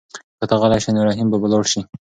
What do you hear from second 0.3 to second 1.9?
که ته غلی شې نو رحیم به لاړ شي.